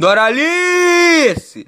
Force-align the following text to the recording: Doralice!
Doralice! 0.00 1.62